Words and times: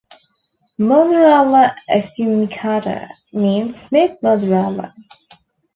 "Mozzarella 0.79 1.75
affumicata" 1.87 3.07
means 3.31 3.79
smoked 3.79 4.23
mozzarella. 4.23 4.95